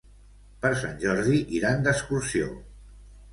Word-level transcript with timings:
Per 0.63 0.71
Sant 0.83 0.97
Jordi 1.03 1.41
iran 1.59 1.85
d'excursió. 1.89 2.49